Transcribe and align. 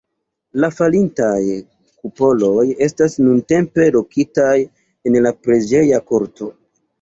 La 0.61 0.67
falintaj 0.75 1.41
kupoloj 1.99 2.63
estas 2.85 3.17
nuntempe 3.25 3.87
lokitaj 3.97 4.55
en 5.11 5.21
la 5.27 5.35
preĝeja 5.45 6.03
korto. 6.11 6.51